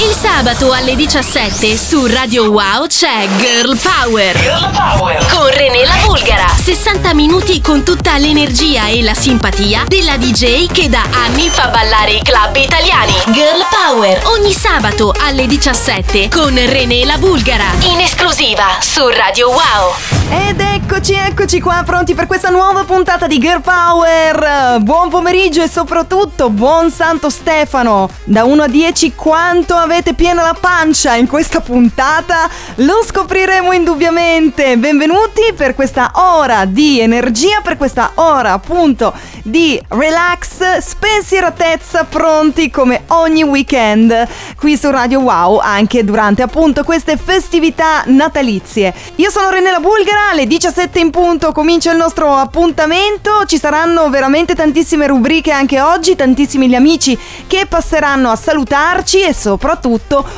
Il 0.00 0.14
sabato 0.14 0.70
alle 0.70 0.94
17 0.94 1.76
su 1.76 2.06
Radio 2.06 2.52
Wow 2.52 2.86
c'è 2.86 3.26
Girl 3.38 3.76
Power. 3.76 4.38
Girl 4.38 4.70
Power. 4.70 5.26
Con 5.26 5.50
René 5.50 5.84
la 5.84 5.96
Bulgara. 6.06 6.46
60 6.46 7.14
minuti 7.14 7.60
con 7.60 7.82
tutta 7.82 8.16
l'energia 8.16 8.86
e 8.86 9.02
la 9.02 9.14
simpatia 9.14 9.86
della 9.88 10.16
DJ 10.16 10.70
che 10.70 10.88
da 10.88 11.02
anni 11.12 11.48
fa 11.48 11.66
ballare 11.66 12.12
i 12.12 12.22
club 12.22 12.54
italiani. 12.54 13.12
Girl 13.32 13.66
Power. 13.68 14.22
Ogni 14.26 14.52
sabato 14.52 15.12
alle 15.18 15.48
17 15.48 16.28
con 16.28 16.54
René 16.54 17.04
la 17.04 17.18
Bulgara. 17.18 17.66
In 17.80 17.98
esclusiva 17.98 18.78
su 18.78 19.04
Radio 19.08 19.48
Wow. 19.48 19.94
Ed 20.30 20.60
eccoci, 20.60 21.14
eccoci 21.14 21.58
qua, 21.58 21.82
pronti 21.84 22.14
per 22.14 22.26
questa 22.26 22.50
nuova 22.50 22.84
puntata 22.84 23.26
di 23.26 23.38
Girl 23.38 23.62
Power. 23.62 24.78
Buon 24.80 25.08
pomeriggio 25.08 25.62
e 25.62 25.68
soprattutto 25.68 26.50
buon 26.50 26.90
Santo 26.90 27.30
Stefano. 27.30 28.08
Da 28.24 28.44
1 28.44 28.62
a 28.62 28.68
10 28.68 29.14
quanto 29.14 29.74
avete 29.74 29.86
piena 30.14 30.42
la 30.42 30.56
pancia 30.58 31.14
in 31.14 31.26
questa 31.26 31.60
puntata? 31.60 32.48
Lo 32.76 33.02
scopriremo 33.02 33.72
indubbiamente. 33.72 34.76
Benvenuti 34.76 35.54
per 35.56 35.74
questa 35.74 36.10
ora 36.16 36.66
di 36.66 37.00
energia, 37.00 37.62
per 37.62 37.78
questa 37.78 38.12
ora 38.16 38.52
appunto 38.52 39.14
di 39.42 39.82
relax, 39.88 40.78
spensieratezza, 40.78 42.04
pronti 42.04 42.70
come 42.70 43.04
ogni 43.08 43.42
weekend 43.44 44.28
qui 44.58 44.76
su 44.76 44.90
Radio 44.90 45.20
Wow, 45.20 45.58
anche 45.58 46.04
durante 46.04 46.42
appunto 46.42 46.84
queste 46.84 47.16
festività 47.16 48.02
natalizie. 48.06 48.92
Io 49.16 49.30
sono 49.30 49.48
Renella 49.48 49.80
Bulgara, 49.80 50.30
alle 50.32 50.46
17 50.46 50.98
in 50.98 51.10
punto 51.10 51.50
comincia 51.52 51.92
il 51.92 51.96
nostro 51.96 52.34
appuntamento, 52.34 53.46
ci 53.46 53.56
saranno 53.56 54.10
veramente 54.10 54.54
tantissime 54.54 55.06
rubriche 55.06 55.50
anche 55.50 55.80
oggi, 55.80 56.14
tantissimi 56.14 56.68
gli 56.68 56.74
amici 56.74 57.18
che 57.46 57.64
passeranno 57.66 58.28
a 58.28 58.36
salutarci 58.36 59.22
e 59.22 59.32
soprattutto 59.32 59.77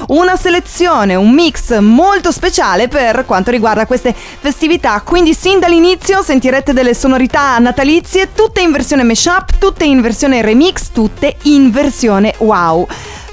una 0.09 0.37
selezione, 0.37 1.15
un 1.15 1.33
mix 1.33 1.79
molto 1.79 2.31
speciale 2.31 2.89
per 2.89 3.25
quanto 3.27 3.51
riguarda 3.51 3.87
queste 3.87 4.15
festività, 4.15 5.01
quindi 5.03 5.35
sin 5.35 5.59
dall'inizio 5.59 6.23
sentirete 6.23 6.73
delle 6.73 6.95
sonorità 6.95 7.59
natalizie 7.59 8.33
tutte 8.33 8.61
in 8.61 8.73
versione 8.73 9.03
mashup, 9.03 9.59
tutte 9.59 9.85
in 9.85 10.01
versione 10.01 10.43
remix, 10.43 10.91
tutte 10.93 11.37
in 11.43 11.71
versione 11.71 12.35
wow. 12.39 12.87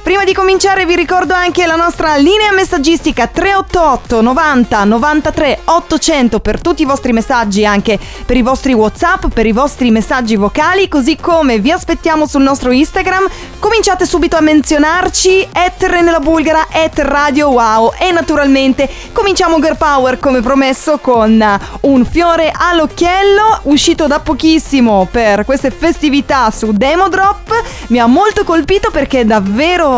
Prima 0.07 0.23
di 0.23 0.33
cominciare 0.33 0.85
vi 0.85 0.95
ricordo 0.95 1.33
anche 1.33 1.65
la 1.65 1.75
nostra 1.75 2.15
linea 2.15 2.53
messaggistica 2.53 3.27
388 3.27 4.21
90 4.21 4.83
93 4.85 5.59
800 5.65 6.39
per 6.39 6.61
tutti 6.61 6.83
i 6.83 6.85
vostri 6.85 7.11
messaggi, 7.11 7.65
anche 7.65 7.99
per 8.25 8.37
i 8.37 8.41
vostri 8.41 8.71
WhatsApp, 8.71 9.25
per 9.33 9.45
i 9.45 9.51
vostri 9.51 9.91
messaggi 9.91 10.37
vocali, 10.37 10.87
così 10.87 11.17
come 11.17 11.59
vi 11.59 11.73
aspettiamo 11.73 12.25
sul 12.25 12.41
nostro 12.41 12.71
Instagram. 12.71 13.27
Cominciate 13.59 14.05
subito 14.05 14.37
a 14.37 14.39
menzionarci 14.39 15.45
at 15.51 15.83
Renela 15.83 16.21
Bulgara, 16.21 16.67
at 16.71 16.97
Radio 16.99 17.49
Wow 17.49 17.91
e 17.99 18.09
naturalmente 18.13 18.89
cominciamo 19.11 19.59
Girl 19.59 19.75
Power 19.75 20.19
come 20.19 20.39
promesso 20.39 20.99
con 20.99 21.59
un 21.81 22.05
fiore 22.05 22.49
all'occhiello 22.55 23.59
uscito 23.63 24.07
da 24.07 24.21
pochissimo 24.21 25.05
per 25.11 25.43
queste 25.43 25.69
festività 25.69 26.49
su 26.49 26.71
Demo 26.71 27.09
Drop. 27.09 27.51
Mi 27.87 27.99
ha 27.99 28.05
molto 28.05 28.45
colpito 28.45 28.89
perché 28.89 29.19
è 29.19 29.25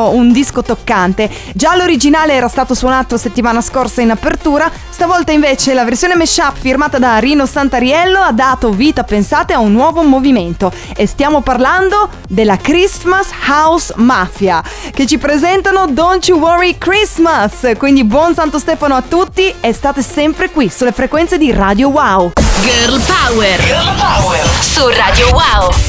un 0.07 0.31
disco 0.31 0.63
toccante. 0.63 1.29
Già 1.53 1.75
l'originale 1.75 2.33
era 2.33 2.47
stato 2.47 2.73
suonato 2.73 3.17
settimana 3.17 3.61
scorsa 3.61 4.01
in 4.01 4.11
apertura, 4.11 4.71
stavolta 4.89 5.31
invece 5.31 5.73
la 5.73 5.83
versione 5.83 6.15
mashup 6.15 6.57
firmata 6.57 6.97
da 6.97 7.17
Rino 7.17 7.45
Santariello 7.45 8.19
ha 8.19 8.31
dato 8.31 8.71
vita, 8.71 9.03
pensate, 9.03 9.53
a 9.53 9.59
un 9.59 9.71
nuovo 9.71 10.01
movimento. 10.01 10.71
E 10.95 11.05
stiamo 11.05 11.41
parlando 11.41 12.09
della 12.27 12.57
Christmas 12.57 13.27
House 13.47 13.93
Mafia, 13.97 14.63
che 14.93 15.05
ci 15.05 15.17
presentano 15.17 15.87
Don't 15.87 16.27
You 16.27 16.39
Worry 16.39 16.77
Christmas. 16.77 17.73
Quindi 17.77 18.03
buon 18.03 18.33
Santo 18.33 18.59
Stefano 18.59 18.95
a 18.95 19.03
tutti 19.07 19.53
e 19.59 19.73
state 19.73 20.01
sempre 20.01 20.49
qui 20.49 20.69
sulle 20.69 20.91
frequenze 20.91 21.37
di 21.37 21.51
Radio 21.51 21.89
Wow. 21.89 22.31
Girl 22.61 23.01
Power. 23.01 23.59
Girl 23.63 23.95
Power. 23.95 24.47
Su 24.59 24.87
Radio 24.87 25.29
Wow. 25.31 25.88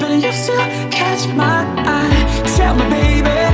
But 0.00 0.22
you 0.22 0.32
still 0.32 0.56
catch 0.90 1.26
my 1.34 1.64
eye. 1.78 2.42
Tell 2.56 2.74
me, 2.74 2.84
baby, 2.90 3.49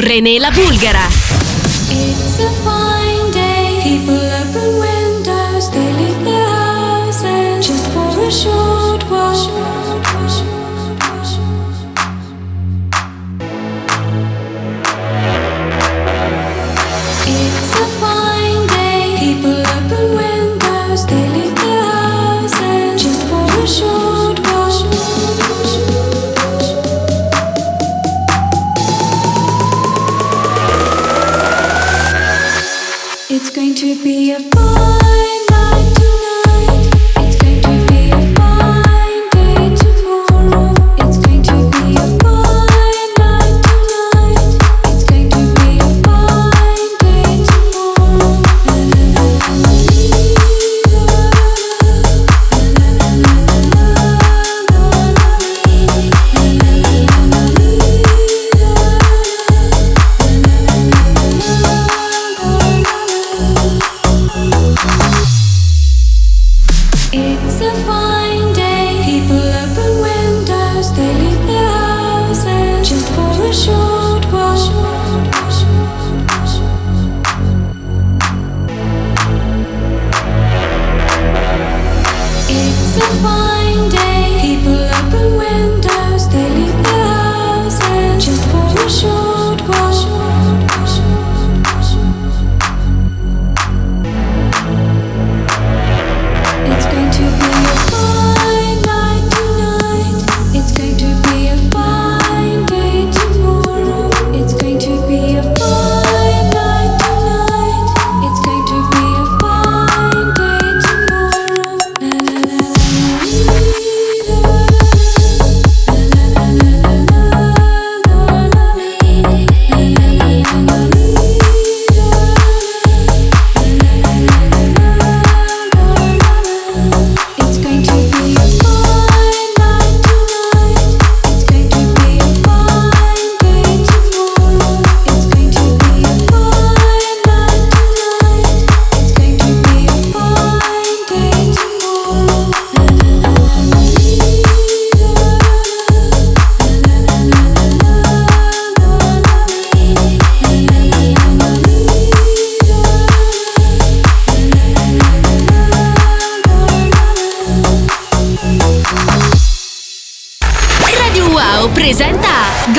René 0.00 0.38
la 0.38 0.50
Bulgara. 0.50 1.29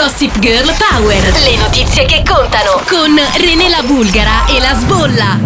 Gossip 0.02 0.40
Girl 0.40 0.68
Power. 0.90 1.22
Le 1.44 1.58
notizie 1.58 2.06
che 2.06 2.24
contano 2.28 2.82
con 2.88 3.16
René 3.38 3.70
la 3.70 3.84
Bulgara 3.84 4.48
e 4.48 4.60
la 4.60 4.74
Sbolla. 4.74 5.38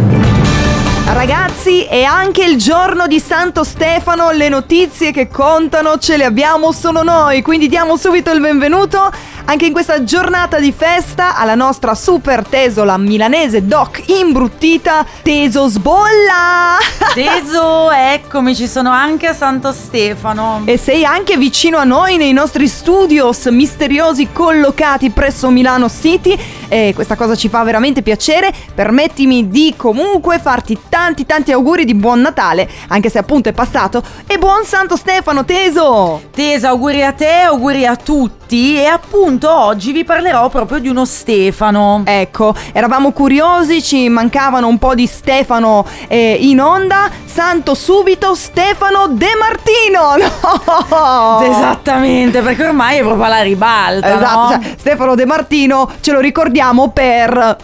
Ragazzi, 1.14 1.84
è 1.84 2.04
anche 2.04 2.46
il 2.46 2.56
giorno 2.58 3.06
di 3.06 3.20
Santo 3.20 3.66
Stefano, 3.66 4.32
le 4.32 4.48
notizie 4.48 5.12
che 5.12 5.28
contano 5.28 5.98
ce 5.98 6.16
le 6.16 6.24
abbiamo 6.24 6.72
solo 6.72 7.04
noi, 7.04 7.42
quindi 7.42 7.68
diamo 7.68 7.98
subito 7.98 8.32
il 8.32 8.40
benvenuto 8.40 9.12
anche 9.46 9.66
in 9.68 9.74
questa 9.74 10.04
giornata 10.04 10.60
di 10.60 10.72
festa 10.72 11.36
alla 11.36 11.56
nostra 11.56 11.94
super 11.94 12.46
tesola 12.48 12.98
milanese 12.98 13.66
doc 13.66 14.04
imbruttita 14.08 15.06
Teso 15.22 15.68
Sbolla! 15.68 16.78
Teso, 17.14 17.92
eccomi, 17.92 18.56
ci 18.56 18.68
sono 18.68 18.90
anche 18.90 19.28
a 19.28 19.34
Santo 19.34 19.72
Stefano. 19.72 20.64
E 20.66 20.78
sei 20.78 21.06
anche 21.06 21.38
vicino 21.38 21.78
a 21.78 21.84
noi 21.84 22.18
nei 22.18 22.34
nostri 22.34 22.68
studios 22.68 23.46
misteriosi 23.46 24.30
collocati 24.32 25.12
presso 25.12 25.50
Milano 25.50 25.90
City 25.90 26.38
e 26.76 26.92
questa 26.94 27.16
cosa 27.16 27.36
ci 27.36 27.48
fa 27.48 27.64
veramente 27.64 28.02
piacere. 28.02 28.52
Permettimi 28.74 29.48
di 29.48 29.76
comunque 29.78 30.40
farti 30.40 30.78
tanti 30.90 31.26
tanti 31.26 31.54
auguri 31.54 31.86
di 31.86 31.96
buon 31.96 32.20
Natale, 32.20 32.68
anche 32.90 33.10
se 33.10 33.18
appunto 33.18 33.48
è 33.48 33.54
passato, 33.54 34.04
e 34.28 34.38
buon 34.38 34.66
Santo 34.66 34.98
Stefano, 34.98 35.46
Teso! 35.46 36.24
Teso, 36.32 36.68
auguri 36.68 37.02
a 37.02 37.14
te, 37.14 37.44
auguri 37.44 37.86
a 37.86 37.96
tutti 37.96 38.76
e 38.78 38.86
appunto 38.86 39.50
oggi 39.50 39.94
vi 39.94 40.04
parlerò 40.04 40.50
proprio 40.50 40.80
di 40.80 40.90
uno 40.90 41.06
Stefano. 41.06 42.02
Ecco, 42.06 42.54
eravamo 42.74 43.14
curiosi, 43.14 43.82
ci 43.82 44.10
mancavano 44.10 44.68
un 44.68 44.78
po' 44.78 44.96
di 44.96 45.08
Stefano 45.08 45.86
eh, 46.10 46.38
in 46.42 46.60
onda. 46.60 47.10
Santo 47.24 47.74
subito 47.74 48.36
Stefano 48.36 49.08
De 49.08 49.30
Martino! 49.40 50.34
No! 50.96 51.42
Esattamente, 51.42 52.42
perché 52.42 52.66
ormai 52.66 53.00
è 53.00 53.02
proprio 53.02 53.24
alla 53.26 53.42
ribalta, 53.42 54.16
Esatto, 54.16 54.56
no? 54.56 54.62
cioè, 54.62 54.76
Stefano 54.78 55.16
De 55.16 55.26
Martino 55.26 55.90
ce 56.02 56.12
lo 56.12 56.20
ricordiamo 56.20 56.65
per... 56.94 57.58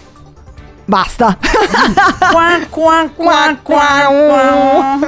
Basta. 0.84 1.38
Qua, 2.31 2.60
qua, 2.70 3.10
qua, 3.15 3.58
qua, 3.62 4.08
qua. 4.12 5.00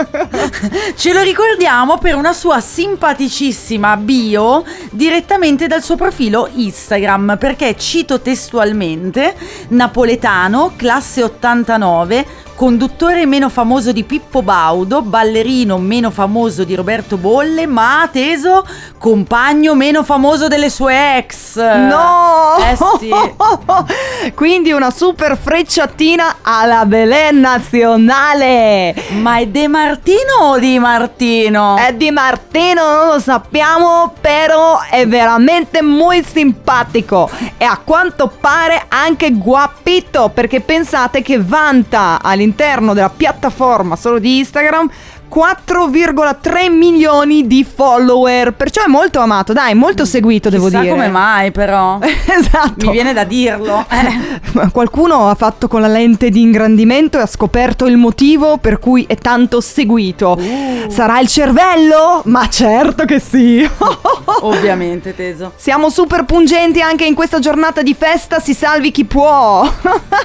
Ce 0.95 1.11
lo 1.11 1.21
ricordiamo 1.21 1.97
per 1.97 2.15
una 2.15 2.31
sua 2.31 2.61
simpaticissima 2.61 3.97
bio 3.97 4.63
direttamente 4.91 5.67
dal 5.67 5.83
suo 5.83 5.97
profilo 5.97 6.47
Instagram, 6.53 7.35
perché 7.37 7.75
cito 7.75 8.21
testualmente 8.21 9.35
napoletano, 9.69 10.71
classe 10.77 11.23
89, 11.23 12.25
conduttore 12.63 13.25
meno 13.25 13.49
famoso 13.49 13.91
di 13.91 14.05
Pippo 14.05 14.41
Baudo, 14.41 15.01
ballerino 15.01 15.77
meno 15.79 16.11
famoso 16.11 16.63
di 16.63 16.75
Roberto 16.75 17.17
Bolle, 17.17 17.65
ma 17.65 18.07
teso 18.09 18.65
compagno 18.97 19.75
meno 19.75 20.01
famoso 20.05 20.47
delle 20.47 20.69
sue 20.69 21.17
ex. 21.17 21.57
No! 21.57 22.55
Eh 22.59 22.77
sì. 22.99 23.11
Quindi 24.33 24.71
una 24.71 24.91
super 24.91 25.37
frecciatina 25.37 26.37
alla 26.41 26.85
Belen 26.85 27.41
nazionale. 27.41 28.95
Ma 29.19 29.39
è 29.39 29.47
De 29.47 29.67
Martino 29.67 30.33
o 30.43 30.57
Di 30.57 30.79
Martino? 30.79 31.75
È 31.75 31.93
di 31.93 32.11
Martino, 32.11 32.81
non 32.81 33.07
lo 33.07 33.19
sappiamo, 33.19 34.13
però 34.21 34.79
è 34.89 35.05
veramente 35.05 35.81
molto 35.81 36.11
simpatico 36.31 37.29
e 37.57 37.65
a 37.65 37.77
quanto 37.83 38.31
pare 38.39 38.85
anche 38.87 39.33
guapito, 39.33 40.31
perché 40.33 40.61
pensate 40.61 41.21
che 41.21 41.41
vanta 41.41 42.19
all'interno 42.21 42.51
della 42.93 43.09
piattaforma 43.09 43.95
solo 43.95 44.19
di 44.19 44.37
Instagram 44.37 44.89
4,3 45.33 46.71
milioni 46.71 47.47
di 47.47 47.63
follower. 47.63 48.53
Perciò 48.53 48.83
è 48.83 48.87
molto 48.87 49.19
amato, 49.19 49.51
dai, 49.51 49.73
molto 49.73 50.05
seguito, 50.05 50.49
devo 50.49 50.65
Chissà 50.65 50.81
dire. 50.81 50.91
come 50.91 51.07
mai 51.07 51.51
però. 51.51 51.97
esatto. 52.03 52.85
Mi 52.85 52.91
viene 52.91 53.13
da 53.13 53.23
dirlo. 53.23 53.83
Eh. 53.89 54.69
Qualcuno 54.71 55.29
ha 55.29 55.33
fatto 55.33 55.67
con 55.67 55.81
la 55.81 55.87
lente 55.87 56.29
di 56.29 56.39
ingrandimento 56.41 57.17
e 57.17 57.21
ha 57.21 57.25
scoperto 57.25 57.87
il 57.87 57.97
motivo 57.97 58.57
per 58.57 58.77
cui 58.77 59.05
è 59.07 59.15
tanto 59.15 59.59
seguito. 59.59 60.37
Uh. 60.39 60.89
Sarà 60.91 61.19
il 61.19 61.27
cervello? 61.27 62.21
Ma 62.25 62.47
certo 62.47 63.05
che 63.05 63.19
sì. 63.19 63.67
Ovviamente, 64.41 65.15
teso. 65.15 65.53
Siamo 65.55 65.89
super 65.89 66.25
pungenti 66.25 66.79
anche 66.81 67.05
in 67.05 67.15
questa 67.15 67.39
giornata 67.39 67.81
di 67.81 67.95
festa, 67.95 68.39
si 68.39 68.53
salvi 68.53 68.91
chi 68.91 69.05
può. 69.05 69.67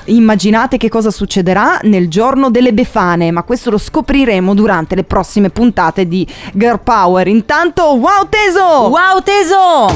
Immaginate 0.05 0.77
che 0.77 0.91
cosa 0.91 1.11
succederà 1.11 1.79
nel 1.85 2.09
giorno 2.09 2.51
delle 2.51 2.75
Befane, 2.75 3.31
ma 3.31 3.43
questo 3.43 3.71
lo 3.71 3.79
scopriremo 3.79 4.53
durante 4.53 4.97
le 4.99 5.05
prossime 5.05 5.51
puntate 5.51 6.09
di 6.09 6.27
Girl 6.53 6.81
Power. 6.81 7.27
Intanto, 7.29 7.95
wow 7.95 8.29
teso! 8.29 8.89
Wow, 8.89 9.23
teso! 9.23 9.95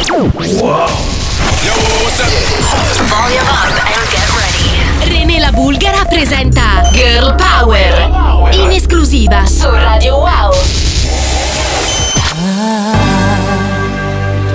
René 5.05 5.39
la 5.41 5.51
Bulgara 5.51 6.05
presenta 6.09 6.89
Girl 6.93 7.35
Power 7.35 8.53
in 8.53 8.71
esclusiva 8.71 9.45
su 9.47 9.69
Radio 9.69 10.19
Wow. 10.19 10.53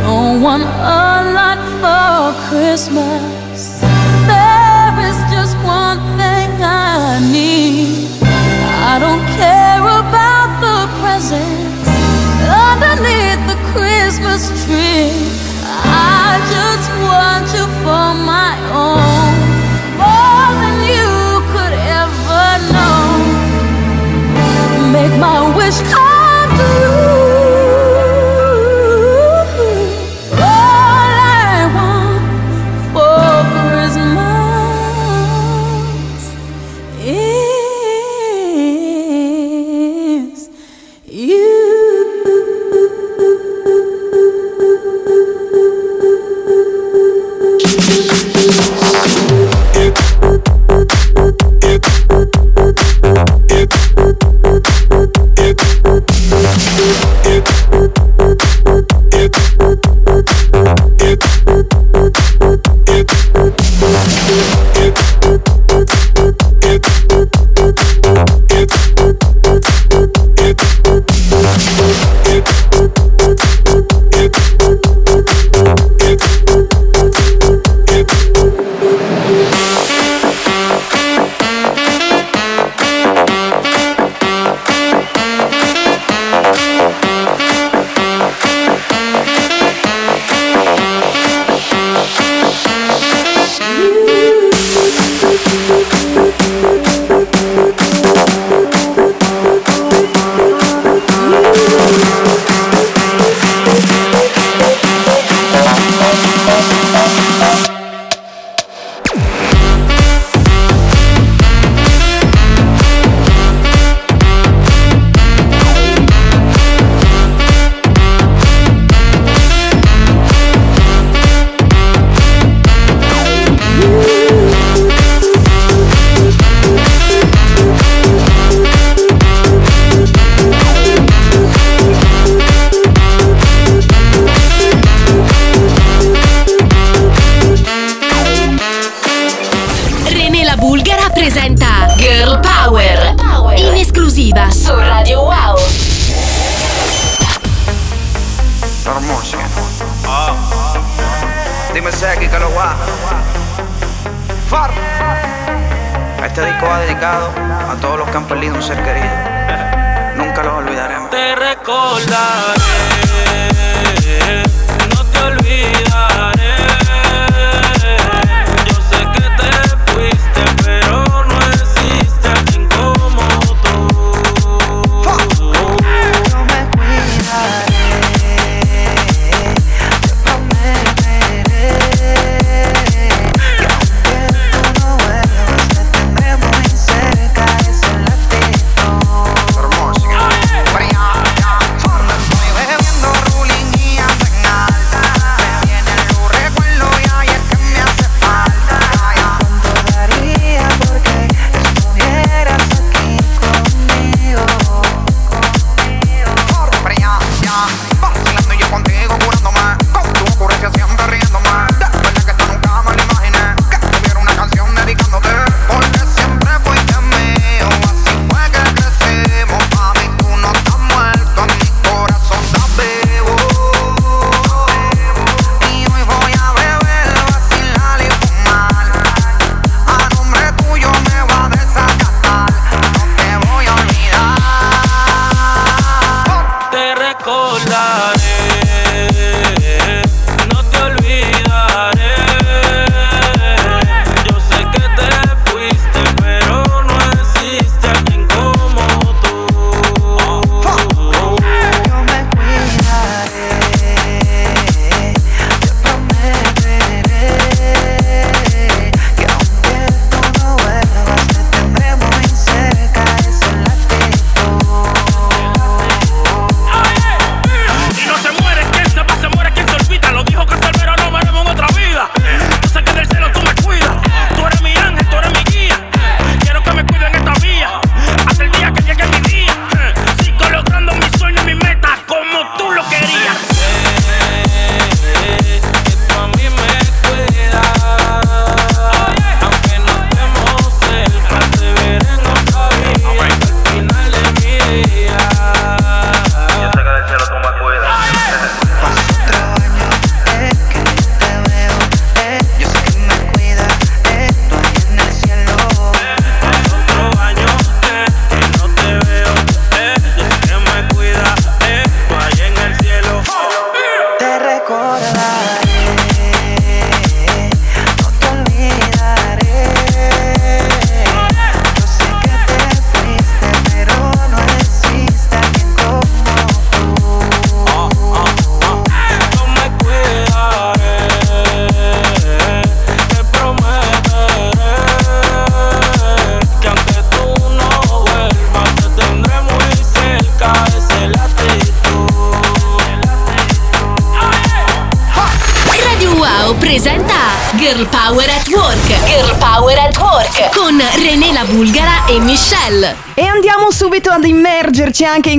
Don't 0.04 0.42
want 0.42 0.66
a 0.82 1.24
lot 1.34 1.60
for 1.82 2.34
Christmas. 2.50 3.47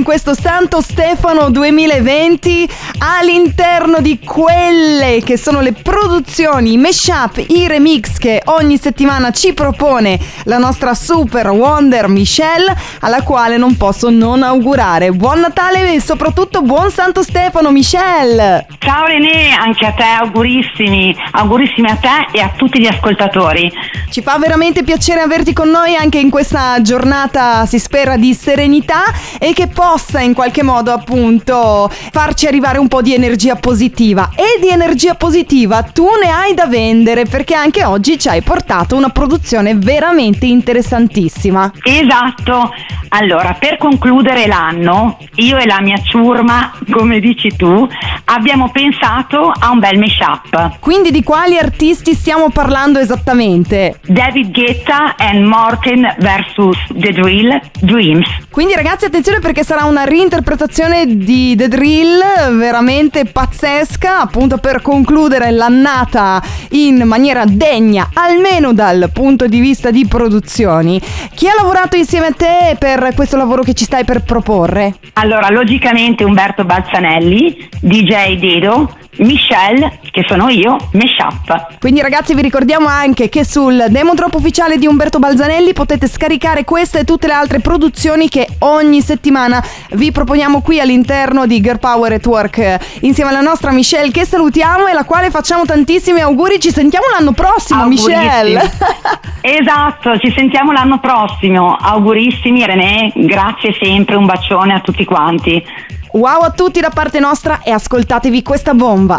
Questo 0.09 0.33
Santo 0.33 0.81
Stefano 0.81 1.51
2020 1.51 2.67
all'interno 2.97 4.01
di 4.01 4.17
quelle 4.17 5.21
che 5.23 5.37
sono 5.37 5.61
le 5.61 5.71
produzioni, 5.71 6.73
i 6.73 6.77
mashup, 6.77 7.45
i 7.49 7.67
remix 7.67 8.17
che 8.19 8.41
ogni 8.45 8.77
settimana 8.77 9.31
ci 9.31 9.53
propone 9.53 10.19
la 10.43 10.57
nostra 10.57 10.93
super 10.93 11.47
Wonder 11.47 12.09
Michelle, 12.09 12.75
alla 12.99 13.23
quale 13.23 13.55
non 13.55 13.77
posso 13.77 14.09
non 14.09 14.43
augurare 14.43 15.11
buon 15.11 15.39
Natale 15.39 15.93
e 15.93 16.01
soprattutto 16.01 16.61
buon 16.61 16.91
Santo 16.91 17.23
Stefano 17.23 17.71
Michelle! 17.71 18.67
Ciao 18.79 19.05
René, 19.05 19.51
anche 19.57 19.85
a 19.85 19.91
te 19.93 20.03
augurissimi, 20.03 21.15
augurissimi 21.31 21.89
a 21.89 21.95
te 21.95 22.37
e 22.37 22.41
a 22.41 22.51
tutti 22.57 22.79
gli 22.79 22.87
ascoltatori. 22.87 23.71
Ci 24.09 24.21
fa 24.21 24.37
veramente 24.37 24.83
piacere 24.83 25.21
averti 25.21 25.53
con 25.53 25.69
noi 25.69 25.95
anche 25.95 26.19
in 26.19 26.29
questa 26.29 26.81
giornata, 26.81 27.65
si 27.65 27.79
spera, 27.79 28.17
di 28.17 28.33
serenità 28.33 29.03
e 29.39 29.53
che 29.53 29.67
possa 29.67 30.19
in 30.19 30.33
qualche 30.33 30.63
modo 30.63 30.91
appunto 30.91 31.89
farci 32.11 32.47
arrivare 32.47 32.79
un 32.79 32.87
po' 32.87 33.01
di 33.01 33.13
energia 33.13 33.55
positiva. 33.55 34.31
E 34.35 34.59
di 34.59 34.69
energia 34.69 35.15
positiva 35.15 35.83
tu 35.83 36.07
ne 36.21 36.29
hai 36.31 36.53
da 36.53 36.65
vendere 36.65 37.25
perché 37.25 37.53
anche 37.53 37.85
oggi 37.85 38.08
ci 38.17 38.27
hai 38.27 38.41
portato 38.41 38.95
una 38.95 39.09
produzione 39.09 39.75
veramente 39.75 40.45
interessantissima. 40.45 41.71
Esatto, 41.83 42.73
allora 43.09 43.55
per 43.59 43.77
concludere 43.77 44.47
l'anno 44.47 45.17
io 45.35 45.57
e 45.57 45.65
la 45.65 45.79
mia 45.81 45.97
ciurma, 46.01 46.71
come 46.89 47.19
dici 47.19 47.55
tu, 47.55 47.87
abbiamo 48.25 48.69
pensato 48.71 49.51
a 49.57 49.71
un 49.71 49.79
bel 49.79 49.97
mashup. 49.97 50.79
Quindi 50.79 51.11
di 51.11 51.23
quali 51.23 51.57
artisti 51.57 52.13
stiamo 52.13 52.49
parlando 52.49 52.99
esattamente? 52.99 53.99
David 54.05 54.51
Guetta 54.51 55.15
and 55.17 55.45
Martin 55.45 56.15
vs 56.17 56.93
The 56.93 57.11
Drill 57.11 57.59
Dreams. 57.79 58.27
Quindi 58.49 58.75
ragazzi 58.75 59.05
attenzione 59.05 59.39
perché 59.39 59.63
sarà 59.63 59.85
una 59.85 60.03
reinterpretazione 60.03 61.05
di 61.17 61.55
The 61.55 61.67
Drill 61.67 62.57
veramente 62.57 63.25
pazzesca 63.25 64.19
appunto 64.19 64.57
per 64.57 64.81
concludere 64.81 65.51
l'annata 65.51 66.41
in 66.71 67.01
maniera 67.05 67.45
degna 67.45 67.98
almeno 68.13 68.73
dal 68.73 69.09
punto 69.13 69.47
di 69.47 69.59
vista 69.59 69.91
di 69.91 70.07
produzioni. 70.07 70.99
Chi 71.33 71.47
ha 71.47 71.53
lavorato 71.55 71.95
insieme 71.95 72.27
a 72.27 72.33
te 72.33 72.75
per 72.77 73.13
questo 73.15 73.37
lavoro 73.37 73.63
che 73.63 73.73
ci 73.73 73.85
stai 73.85 74.03
per 74.03 74.23
proporre? 74.23 74.95
Allora, 75.13 75.49
logicamente 75.49 76.23
Umberto 76.23 76.65
Balzanelli, 76.65 77.69
DJ 77.81 78.37
Dedo, 78.39 78.97
Michelle, 79.19 79.99
che 80.11 80.23
sono 80.27 80.49
io, 80.49 80.77
Mashup. 80.93 81.77
Quindi 81.79 82.01
ragazzi 82.01 82.33
vi 82.33 82.41
ricordiamo 82.41 82.87
anche 82.87 83.29
che 83.29 83.43
sul 83.43 83.85
demo 83.89 84.13
drop 84.13 84.33
ufficiale 84.35 84.77
di 84.77 84.87
Umberto 84.87 85.19
Balzanelli 85.19 85.73
potete 85.73 86.07
scaricare 86.07 86.63
queste 86.63 86.99
e 86.99 87.03
tutte 87.03 87.27
le 87.27 87.33
altre 87.33 87.59
produzioni 87.59 88.29
che 88.29 88.47
ogni 88.59 89.01
settimana 89.01 89.63
vi 89.91 90.11
proponiamo 90.11 90.61
qui 90.61 90.79
all'interno 90.79 91.45
di 91.45 91.59
Girl 91.59 91.79
Power 91.79 92.13
at 92.13 92.25
Work 92.25 92.77
insieme 93.01 93.29
alla 93.29 93.41
nostra 93.41 93.71
Michelle 93.71 94.11
che 94.11 94.25
salutiamo 94.25 94.87
e 94.87 94.93
la 94.93 95.03
quale 95.03 95.29
facciamo 95.29 95.65
tantissimi 95.65 96.21
auguri. 96.21 96.59
Ci 96.59 96.71
sentiamo 96.71 97.05
l'anno 97.11 97.33
prossimo. 97.33 97.81
Michelle. 97.89 98.61
Esatto, 99.41 100.17
ci 100.19 100.33
sentiamo 100.35 100.71
l'anno 100.71 100.99
prossimo. 100.99 101.75
Augurissimi 101.75 102.65
René, 102.65 103.11
grazie 103.15 103.73
sempre, 103.81 104.15
un 104.15 104.25
bacione 104.25 104.73
a 104.73 104.79
tutti 104.79 105.05
quanti. 105.05 105.63
wow 106.11 106.41
a 106.41 106.51
tutti 106.51 106.79
da 106.79 106.89
parte 106.89 107.19
nostra 107.19 107.61
e 107.63 107.71
ascoltatevi 107.71 108.41
questa 108.43 108.73
bomba. 108.73 109.15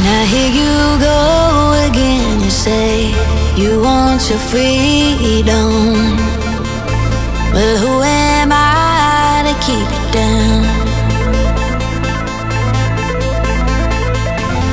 Now 0.00 0.24
here 0.24 0.48
you 0.48 0.98
go 0.98 1.72
again. 1.88 2.40
You 2.40 2.50
say 2.50 3.12
you 3.56 3.80
want 3.82 4.28
your 4.28 4.38
freedom. 4.38 6.16
Well, 7.52 7.76
who 7.78 8.02
am 8.02 8.52
I 8.52 9.42
to 9.44 9.54
keep 9.66 9.90
you 9.90 10.10
down? 10.12 10.64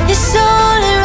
It's 0.08 0.36
only 0.36 0.95
right 0.97 1.05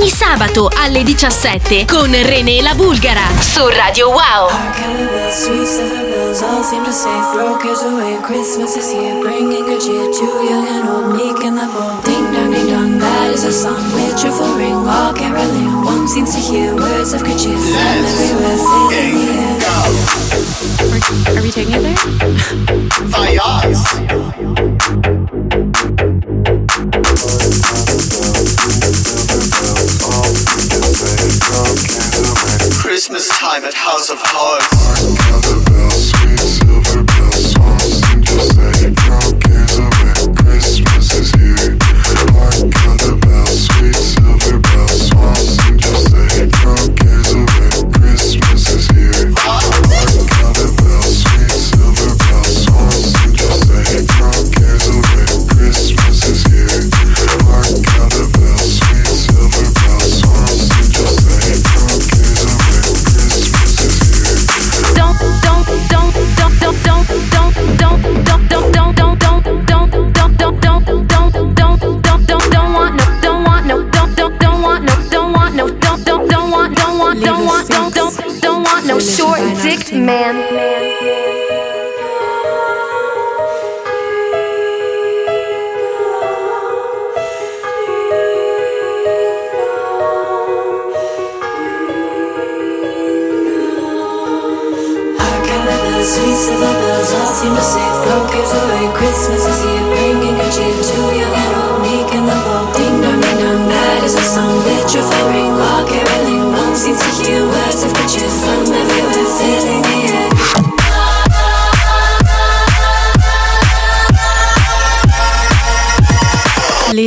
ogni 0.00 0.08
sabato 0.08 0.70
alle 0.74 1.02
17 1.02 1.84
con 1.84 2.10
René 2.10 2.62
la 2.62 2.74
Bulgara 2.74 3.20
su 3.38 3.68
Radio 3.68 4.08
Wow. 4.08 4.48
That 12.98 13.30
is 13.34 13.44
a 13.44 13.52
song 13.52 13.76
with 13.94 14.16
truthful 14.18 14.56
ring 14.56 14.84
While 14.84 15.12
caroling 15.12 15.84
One 15.84 16.08
seems 16.08 16.32
to 16.34 16.40
hear 16.40 16.74
words 16.74 17.12
of 17.12 17.22
creatures 17.22 17.70
From 17.70 18.04
everywhere 18.04 18.56
filling 18.56 19.14
the 19.14 19.32
air 19.36 19.60
are, 20.90 21.36
are 21.36 21.42
we 21.42 21.50
taking 21.50 21.74
it 21.74 21.82
there? 21.82 21.96
Fire. 23.10 23.60
Time 33.40 33.64
at 33.64 33.72
House 33.72 34.10
of 34.10 34.18
Hearts. 34.20 35.20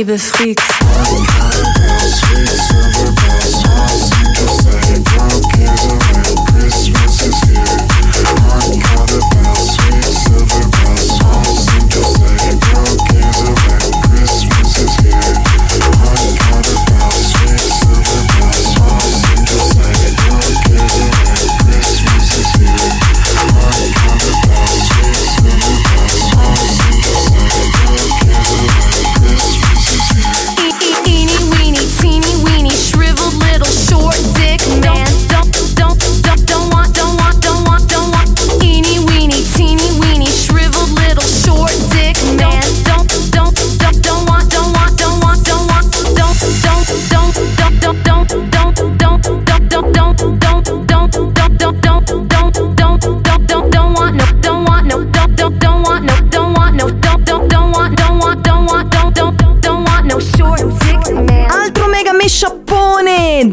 Liebe 0.04 0.18
Freaks. 0.18 0.62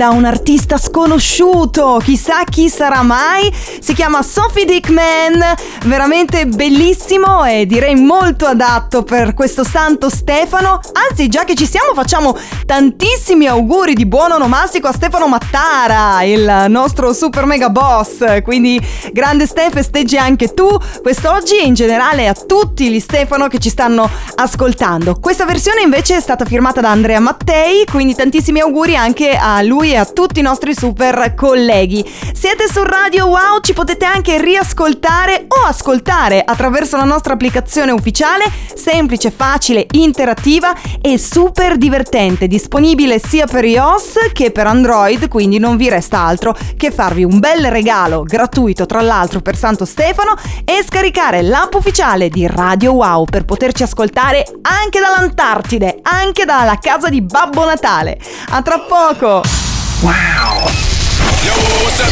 Da 0.02 0.10
un 0.10 0.26
artista 0.26 0.80
sconosciuto, 0.80 2.02
chissà 2.04 2.44
chi 2.44 2.70
sarà 2.70 3.04
mai. 3.04 3.54
Si 3.80 3.94
chiama 3.94 4.24
Sophie 4.24 4.66
Dickman, 4.66 5.54
veramente 5.86 6.48
bellissimo 6.48 7.46
e 7.46 7.68
direi 7.68 7.94
molto 7.94 8.48
adatto 8.48 9.04
per 9.04 9.36
questo 9.36 9.64
santo 9.64 10.10
Stefano. 10.10 10.80
Anzi, 11.08 11.28
già 11.28 11.44
che 11.44 11.54
ci 11.54 11.68
siamo, 11.68 11.94
facciamo 11.94 12.36
tantissimi 12.66 13.46
auguri 13.46 13.94
di 13.94 14.08
buon 14.08 14.32
onomastico 14.32 14.88
a 14.88 14.92
Stefano 14.92 15.28
Mattara, 15.28 16.24
il 16.24 16.66
nostro 16.70 17.14
super 17.14 17.46
mega 17.46 17.70
boss. 17.70 18.42
Quindi, 18.42 18.82
grande 19.14 19.46
Ste, 19.46 19.70
festeggi 19.70 20.18
anche 20.18 20.56
tu 20.56 20.68
quest'oggi 21.04 21.60
e 21.60 21.66
in 21.66 21.76
generale 21.76 22.28
a 22.28 22.34
tutti 22.34 22.90
gli 22.90 23.00
Stefano 23.00 23.48
che 23.48 23.60
ci 23.60 23.70
stanno 23.70 24.10
ascoltando. 24.34 25.20
Questa 25.20 25.46
versione 25.46 25.82
invece 25.82 26.16
è 26.16 26.22
stata 26.22 26.44
firmata 26.44 26.82
da 26.82 26.90
Andrea 26.90 27.20
Mattei, 27.20 27.86
quindi 27.86 28.16
tantissimi 28.16 28.62
auguri 28.62 28.96
anche 28.96 29.38
a 29.40 29.62
lui 29.62 29.90
e 29.91 29.97
a 29.97 30.06
tutti 30.06 30.39
i 30.39 30.43
nostri 30.43 30.73
super 30.73 31.34
colleghi. 31.36 32.10
Siete 32.34 32.67
su 32.71 32.82
Radio 32.84 33.25
Wow, 33.25 33.60
ci 33.62 33.73
potete 33.73 34.06
anche 34.06 34.39
riascoltare 34.39 35.47
o 35.49 35.67
ascoltare 35.67 36.41
attraverso 36.45 36.95
la 36.95 37.04
nostra 37.04 37.34
applicazione 37.34 37.91
ufficiale, 37.91 38.49
semplice, 38.73 39.32
facile, 39.32 39.86
interattiva 39.91 40.73
e 41.01 41.17
super 41.17 41.75
divertente, 41.75 42.47
disponibile 42.47 43.19
sia 43.19 43.45
per 43.45 43.65
iOS 43.65 44.13
che 44.32 44.51
per 44.51 44.67
Android, 44.67 45.27
quindi 45.27 45.60
non 45.60 45.75
vi 45.75 45.89
resta 45.89 46.19
altro 46.19 46.56
che 46.77 46.91
farvi 46.91 47.25
un 47.25 47.39
bel 47.39 47.69
regalo 47.69 48.23
gratuito 48.23 48.86
tra 48.86 49.01
l'altro 49.01 49.41
per 49.41 49.58
Santo 49.58 49.84
Stefano 49.84 50.36
e 50.63 50.86
scaricare 50.88 51.41
l'app 51.41 51.73
ufficiale 51.73 52.30
di 52.30 52.47
Radio 52.47 52.93
Wow 52.93 53.25
per 53.25 53.43
poterci 53.43 53.84
ascoltare 53.84 54.45
anche 54.62 54.99
dall'Antartide, 55.01 55.99
anche 56.01 56.45
dalla 56.45 56.77
casa 56.80 57.10
di 57.10 57.21
Babbo 57.21 57.65
Natale. 57.65 58.17
A 58.51 58.62
tra 58.62 58.80
poco! 58.80 59.81
Wow. 60.04 60.66
Yo, 61.46 61.54
what's 61.84 62.00
up? 62.00 62.10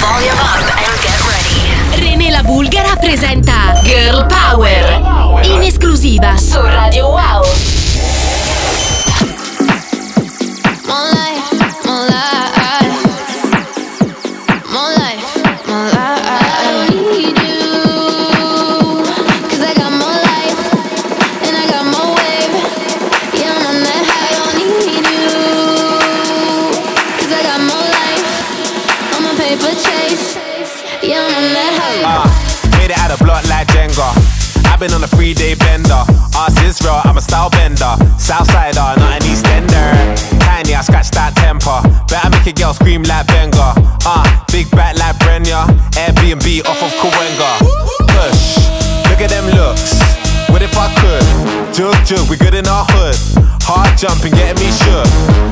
Volume 0.00 0.32
up 0.32 0.64
and 0.78 1.02
get 1.02 1.20
ready. 1.28 2.00
René 2.00 2.30
la 2.30 2.42
Bulgara 2.42 2.96
presenta 2.96 3.78
Girl 3.84 4.26
Power. 4.28 5.44
In 5.44 5.62
esclusiva 5.62 6.38
su 6.38 6.58
Radio 6.62 7.08
Wow. 7.08 7.71
Made 32.82 32.90
it 32.90 32.98
out 32.98 33.12
of 33.12 33.18
block 33.20 33.46
like 33.48 33.68
Jenga. 33.68 34.10
I've 34.66 34.80
been 34.80 34.92
on 34.92 35.04
a 35.04 35.06
three 35.06 35.34
day 35.34 35.54
bender. 35.54 36.02
Ask 36.34 36.58
Israel, 36.64 37.00
I'm 37.04 37.16
a 37.16 37.22
style 37.22 37.50
bender. 37.50 37.94
Southsider, 38.18 38.98
not 38.98 38.98
an 38.98 39.22
Eastender. 39.22 39.86
Tiny, 40.42 40.74
I 40.74 40.82
scratch 40.82 41.10
that 41.12 41.34
temper. 41.38 41.78
Better 42.10 42.30
make 42.30 42.46
a 42.46 42.52
girl 42.52 42.74
scream 42.74 43.02
like 43.04 43.26
Benga. 43.28 43.78
Uh, 44.02 44.24
big 44.50 44.70
back 44.72 44.98
like 44.98 45.16
Brenya. 45.22 45.62
Airbnb 45.94 46.66
off 46.66 46.82
of 46.82 46.92
Kawenga. 46.98 47.50
Push, 48.10 48.58
look 49.06 49.20
at 49.22 49.30
them 49.30 49.46
looks. 49.54 50.00
What 50.50 50.62
if 50.62 50.74
I 50.76 50.90
could? 50.98 51.74
Jug, 51.74 51.94
jug, 52.04 52.28
we 52.28 52.36
good 52.36 52.54
in 52.54 52.66
our 52.66 52.84
hood. 52.90 53.16
Hard 53.62 53.96
jumping, 53.96 54.32
getting 54.32 54.58
me 54.58 54.70
shook. 54.72 55.51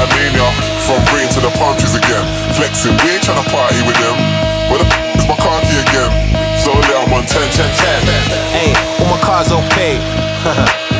Back 0.00 0.08
for 0.08 0.16
the 0.16 0.16
worldwide 0.16 0.16
mania. 0.16 0.48
From 0.86 1.00
green 1.12 1.28
to 1.28 1.40
the 1.40 1.50
palm 1.58 1.76
trees 1.76 1.94
again. 1.94 2.24
Flexing, 2.54 2.96
we 3.04 3.10
ain't 3.12 3.22
tryna 3.22 3.44
party 3.52 3.80
with 3.84 3.96
them. 4.00 4.16
Where 4.70 4.78
the 4.78 4.86
f- 4.88 5.16
is 5.16 5.28
my 5.28 5.36
car 5.36 5.60
key 5.62 5.76
again? 5.76 6.10
So 6.58 6.72
lit, 6.72 6.96
I'm 6.96 7.12
on 7.12 7.26
10, 7.26 7.50
10, 7.52 7.68
10. 7.68 8.02
Hey, 8.52 8.72
all 9.00 9.10
my 9.10 9.20
cars 9.20 9.52
okay. 9.52 10.00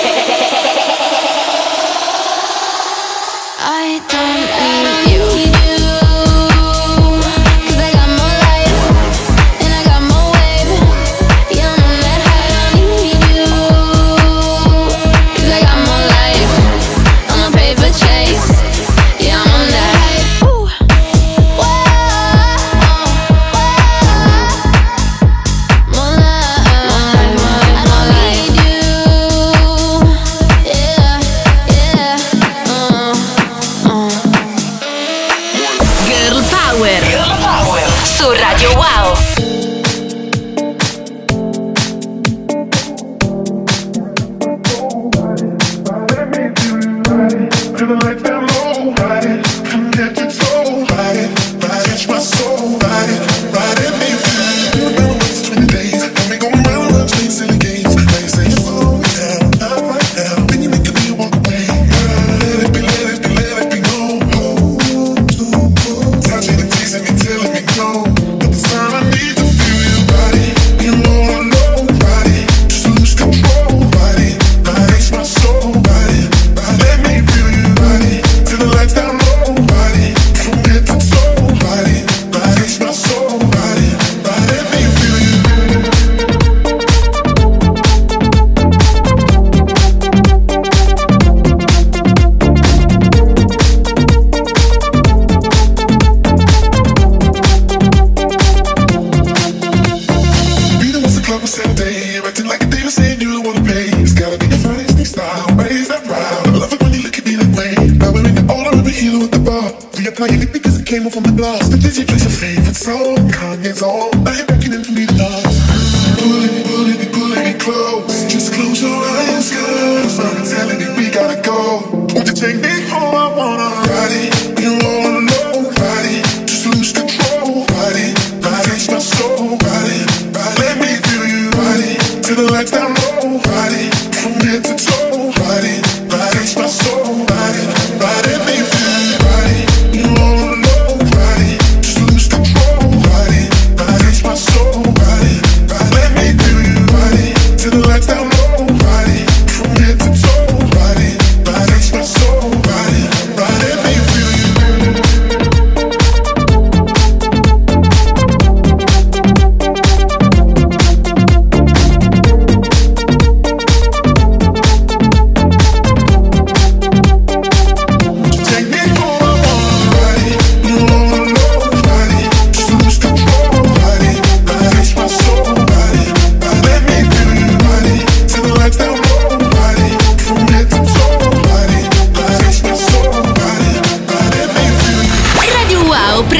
But 111.41 111.81
did 111.81 111.97
you 111.97 112.05
play 112.05 112.17
your 112.17 112.29
favorite 112.29 112.75
song. 112.75 113.15
Kanye's 113.31 113.81
all. 113.81 114.20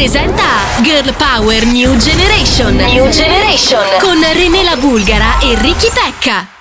Presenta 0.01 0.65
Girl 0.81 1.13
Power 1.13 1.63
New 1.67 1.95
Generation. 1.95 2.75
New 2.75 3.07
Generation. 3.11 3.83
Con 3.99 4.19
René 4.33 4.63
la 4.63 4.75
Bulgara 4.75 5.37
e 5.39 5.53
Ricky 5.59 5.91
Pecca. 5.93 6.60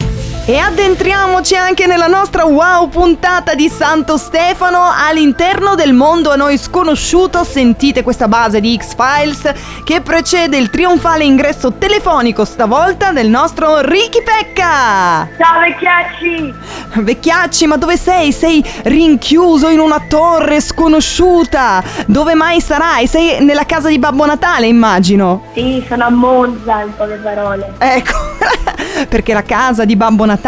E 0.51 0.57
addentriamoci 0.59 1.55
anche 1.55 1.87
nella 1.87 2.09
nostra 2.09 2.45
wow 2.45 2.89
puntata 2.89 3.55
di 3.55 3.69
Santo 3.69 4.17
Stefano 4.17 4.91
all'interno 4.93 5.77
del 5.77 5.93
mondo 5.93 6.33
a 6.33 6.35
noi 6.35 6.59
sconosciuto. 6.59 7.45
Sentite 7.45 8.03
questa 8.03 8.27
base 8.27 8.59
di 8.59 8.77
X-Files 8.77 9.53
che 9.85 10.01
precede 10.01 10.57
il 10.57 10.69
trionfale 10.69 11.23
ingresso 11.23 11.75
telefonico 11.75 12.45
stavolta 12.45 13.13
del 13.13 13.29
nostro 13.29 13.79
Ricky 13.79 14.25
Pecca. 14.25 15.29
Ciao 15.39 15.61
vecchiacci! 15.61 16.55
Vecchiacci, 16.95 17.67
ma 17.69 17.77
dove 17.77 17.97
sei? 17.97 18.33
Sei 18.33 18.61
rinchiuso 18.83 19.69
in 19.69 19.79
una 19.79 20.05
torre 20.09 20.61
sconosciuta. 20.61 21.81
Dove 22.07 22.35
mai 22.35 22.61
sarai? 22.61 23.07
Sei 23.07 23.45
nella 23.45 23.67
casa 23.67 23.89
di 23.89 24.01
Babbo 24.01 24.27
Natale, 24.27 24.67
immagino. 24.67 25.45
Sì, 25.55 25.85
sono 25.89 26.07
a 26.07 26.11
Monza 26.11 26.81
in 26.81 26.93
poche 26.97 27.21
parole. 27.23 27.73
Ecco, 27.79 28.19
perché 29.09 29.33
la 29.33 29.45
casa 29.45 29.85
di 29.85 29.95
Babbo 29.95 30.25
Natale 30.25 30.39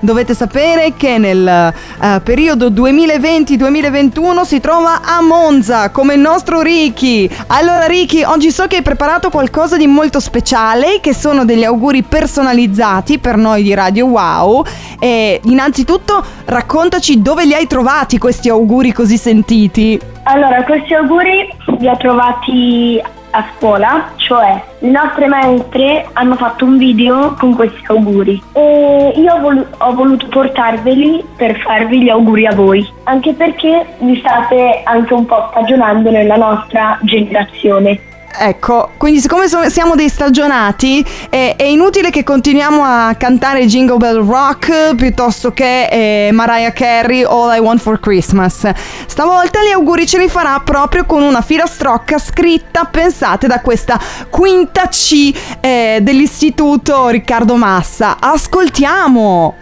dovete 0.00 0.34
sapere 0.34 0.94
che 0.96 1.18
nel 1.18 1.46
eh, 1.46 2.20
periodo 2.22 2.70
2020-2021 2.70 4.42
si 4.42 4.60
trova 4.60 5.00
a 5.04 5.20
Monza 5.20 5.90
come 5.90 6.14
il 6.14 6.20
nostro 6.20 6.62
Ricky. 6.62 7.28
Allora 7.48 7.86
Ricky, 7.86 8.22
oggi 8.24 8.50
so 8.50 8.66
che 8.66 8.76
hai 8.76 8.82
preparato 8.82 9.30
qualcosa 9.30 9.76
di 9.76 9.86
molto 9.86 10.20
speciale 10.20 11.00
che 11.00 11.14
sono 11.14 11.44
degli 11.44 11.64
auguri 11.64 12.02
personalizzati 12.02 13.18
per 13.18 13.36
noi 13.36 13.62
di 13.62 13.74
Radio 13.74 14.06
Wow 14.06 14.64
e 14.98 15.40
innanzitutto 15.44 16.24
raccontaci 16.44 17.20
dove 17.20 17.44
li 17.44 17.54
hai 17.54 17.66
trovati 17.66 18.18
questi 18.18 18.48
auguri 18.48 18.92
così 18.92 19.16
sentiti. 19.16 20.00
Allora, 20.24 20.62
questi 20.64 20.94
auguri 20.94 21.48
li 21.78 21.88
ho 21.88 21.96
trovati 21.96 23.02
a 23.34 23.44
scuola, 23.56 24.12
cioè 24.16 24.62
le 24.78 24.90
nostre 24.90 25.26
maestre 25.26 26.06
hanno 26.12 26.36
fatto 26.36 26.64
un 26.64 26.78
video 26.78 27.34
con 27.38 27.54
questi 27.54 27.82
auguri 27.86 28.40
e 28.52 29.12
io 29.16 29.34
ho, 29.34 29.40
volu- 29.40 29.66
ho 29.78 29.92
voluto 29.92 30.28
portarveli 30.28 31.24
per 31.36 31.58
farvi 31.58 32.02
gli 32.02 32.08
auguri 32.08 32.46
a 32.46 32.54
voi, 32.54 32.88
anche 33.04 33.32
perché 33.32 33.86
vi 33.98 34.18
state 34.20 34.82
anche 34.84 35.12
un 35.12 35.26
po' 35.26 35.48
stagionando 35.50 36.10
nella 36.10 36.36
nostra 36.36 36.98
generazione. 37.02 38.12
Ecco, 38.36 38.90
quindi 38.96 39.20
siccome 39.20 39.46
so- 39.46 39.68
siamo 39.68 39.94
dei 39.94 40.08
stagionati, 40.08 41.04
eh, 41.30 41.54
è 41.56 41.62
inutile 41.62 42.10
che 42.10 42.24
continuiamo 42.24 42.82
a 42.82 43.14
cantare 43.14 43.64
Jingle 43.66 43.96
Bell 43.96 44.26
Rock 44.26 44.96
piuttosto 44.96 45.52
che 45.52 45.86
eh, 45.86 46.32
Mariah 46.32 46.72
Carey 46.72 47.22
All 47.22 47.54
I 47.54 47.60
Want 47.60 47.80
for 47.80 48.00
Christmas. 48.00 48.68
Stavolta 49.06 49.62
gli 49.62 49.70
auguri 49.70 50.04
ce 50.06 50.18
li 50.18 50.28
farà 50.28 50.60
proprio 50.64 51.04
con 51.04 51.22
una 51.22 51.42
filastrocca 51.42 52.18
scritta, 52.18 52.84
pensate, 52.84 53.46
da 53.46 53.60
questa 53.60 54.00
quinta 54.28 54.88
C 54.88 55.32
eh, 55.60 55.98
dell'istituto 56.02 57.08
Riccardo 57.08 57.54
Massa. 57.54 58.16
Ascoltiamo! 58.18 59.54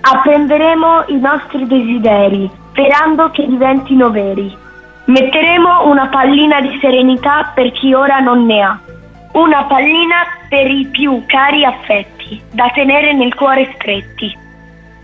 Apprenderemo 0.00 1.04
i 1.08 1.18
nostri 1.18 1.66
desideri, 1.66 2.50
sperando 2.70 3.30
che 3.30 3.46
diventino 3.46 4.10
veri. 4.10 4.66
Metteremo 5.08 5.88
una 5.88 6.08
pallina 6.08 6.60
di 6.60 6.78
serenità 6.82 7.52
per 7.54 7.72
chi 7.72 7.94
ora 7.94 8.18
non 8.18 8.44
ne 8.44 8.60
ha. 8.60 8.78
Una 9.32 9.64
pallina 9.64 10.16
per 10.50 10.70
i 10.70 10.86
più 10.88 11.22
cari 11.24 11.64
affetti, 11.64 12.38
da 12.52 12.70
tenere 12.74 13.14
nel 13.14 13.34
cuore 13.34 13.72
stretti. 13.76 14.36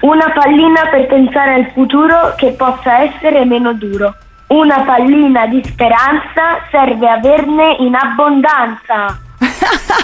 Una 0.02 0.30
pallina 0.34 0.88
per 0.90 1.06
pensare 1.06 1.54
al 1.54 1.70
futuro 1.72 2.34
che 2.36 2.52
possa 2.52 3.00
essere 3.00 3.46
meno 3.46 3.72
duro. 3.72 4.14
Una 4.48 4.82
pallina 4.82 5.46
di 5.46 5.64
speranza 5.64 6.66
serve 6.70 7.08
averne 7.08 7.76
in 7.78 7.94
abbondanza. 7.94 9.18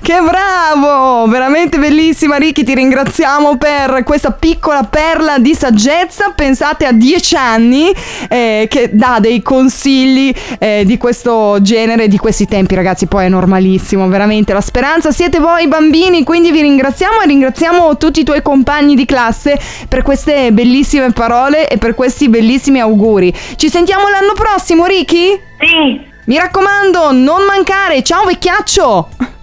Che 0.00 0.20
bravo! 0.20 1.26
Veramente 1.26 1.78
bellissima 1.78 2.36
Ricky, 2.36 2.62
ti 2.62 2.74
ringraziamo 2.74 3.56
per 3.56 4.02
questa 4.04 4.30
piccola 4.30 4.84
perla 4.84 5.38
di 5.38 5.54
saggezza. 5.54 6.32
Pensate 6.34 6.86
a 6.86 6.92
10 6.92 7.36
anni 7.36 7.92
eh, 8.28 8.66
che 8.68 8.90
dà 8.92 9.18
dei 9.20 9.42
consigli 9.42 10.32
eh, 10.58 10.82
di 10.84 10.96
questo 10.98 11.58
genere, 11.62 12.08
di 12.08 12.18
questi 12.18 12.46
tempi 12.46 12.74
ragazzi, 12.74 13.06
poi 13.06 13.24
è 13.24 13.28
normalissimo, 13.28 14.06
veramente. 14.08 14.52
La 14.52 14.60
speranza 14.60 15.10
siete 15.10 15.38
voi 15.38 15.66
bambini, 15.66 16.24
quindi 16.24 16.52
vi 16.52 16.60
ringraziamo 16.60 17.22
e 17.22 17.26
ringraziamo 17.26 17.96
tutti 17.96 18.20
i 18.20 18.24
tuoi 18.24 18.42
compagni 18.42 18.94
di 18.94 19.06
classe 19.06 19.58
per 19.88 20.02
queste 20.02 20.52
bellissime 20.52 21.10
parole 21.12 21.68
e 21.68 21.78
per 21.78 21.94
questi 21.94 22.28
bellissimi 22.28 22.80
auguri. 22.80 23.34
Ci 23.56 23.68
sentiamo 23.68 24.08
l'anno 24.08 24.34
prossimo 24.34 24.84
Ricky? 24.86 25.40
Sì, 25.58 26.14
Mi 26.26 26.36
raccomando, 26.36 27.12
non 27.12 27.42
mancare. 27.44 28.02
Ciao 28.02 28.24
vecchiaccio! 28.24 29.34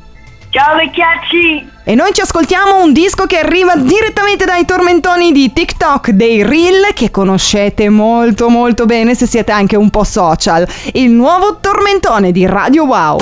Ciao 0.53 0.75
vecchiacci! 0.75 1.71
E 1.83 1.95
noi 1.95 2.13
ci 2.13 2.21
ascoltiamo 2.21 2.81
un 2.81 2.93
disco 2.93 3.25
che 3.25 3.39
arriva 3.39 3.75
direttamente 3.75 4.45
dai 4.45 4.63
tormentoni 4.65 5.31
di 5.31 5.51
TikTok, 5.51 6.11
dei 6.11 6.43
Reel, 6.43 6.93
che 6.93 7.11
conoscete 7.11 7.89
molto 7.89 8.47
molto 8.47 8.85
bene 8.85 9.15
se 9.15 9.25
siete 9.25 9.51
anche 9.51 9.75
un 9.75 9.89
po' 9.89 10.03
social. 10.05 10.65
Il 10.93 11.09
nuovo 11.09 11.57
tormentone 11.59 12.31
di 12.31 12.45
Radio 12.45 12.85
Wow. 12.85 13.19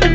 Get 0.00 0.09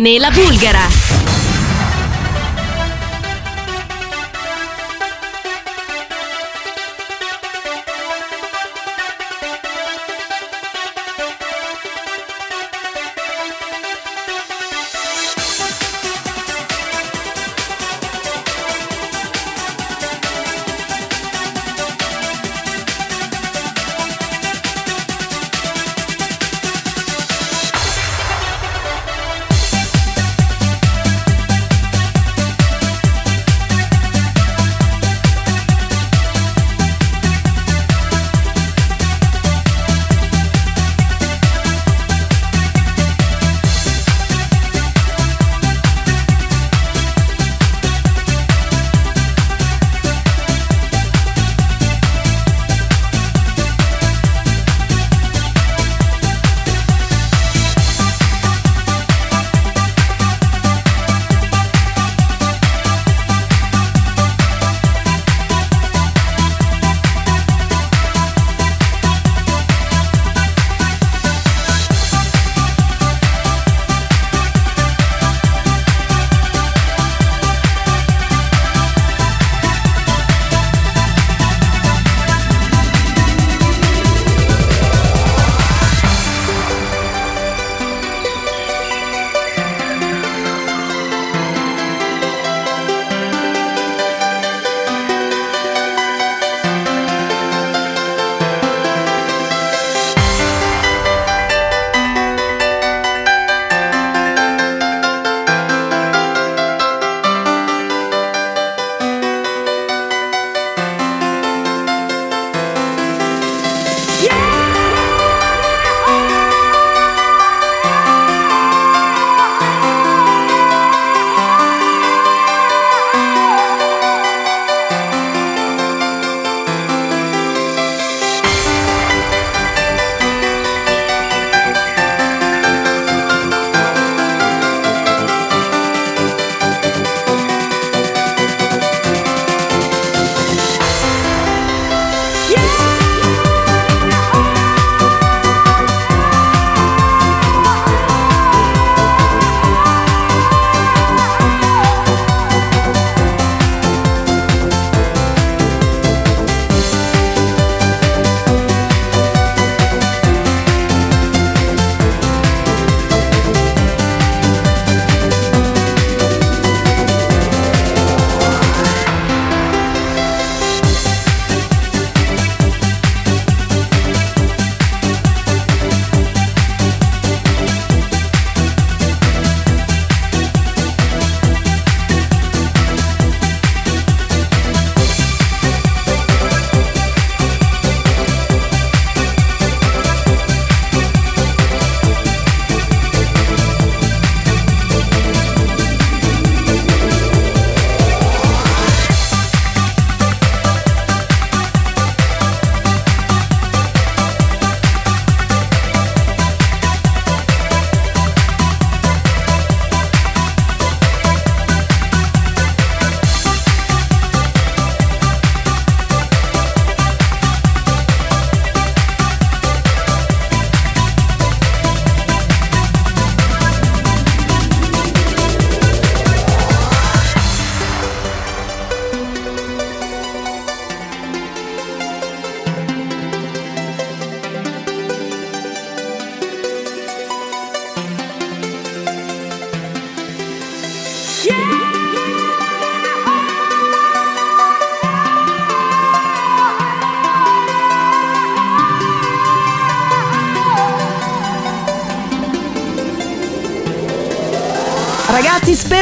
la 0.00 0.30
Bulgara. 0.30 0.79